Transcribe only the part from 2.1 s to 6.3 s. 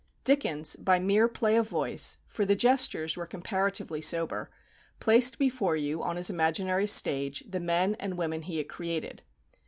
for the gestures were comparatively sober, placed before you, on his